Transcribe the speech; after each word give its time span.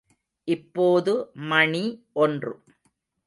இப்போது 0.47 1.13
மணி 1.51 1.83
ஒன்று. 2.13 2.53